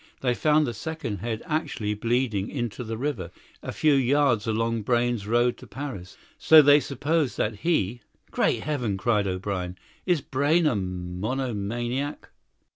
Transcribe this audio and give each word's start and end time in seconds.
They 0.21 0.33
found 0.33 0.65
the 0.65 0.73
second 0.73 1.17
head 1.19 1.43
actually 1.45 1.93
bleeding 1.93 2.49
into 2.49 2.83
the 2.83 2.97
river, 2.97 3.29
a 3.61 3.71
few 3.71 3.93
yards 3.93 4.47
along 4.47 4.81
Brayne's 4.81 5.27
road 5.27 5.57
to 5.57 5.67
Paris; 5.67 6.17
so 6.39 6.63
they 6.63 6.79
suppose 6.79 7.35
that 7.35 7.57
he" 7.57 8.01
"Great 8.31 8.63
Heaven!" 8.63 8.97
cried 8.97 9.27
O'Brien. 9.27 9.77
"Is 10.07 10.19
Brayne 10.21 10.65
a 10.65 10.75
monomaniac?" 10.75 12.29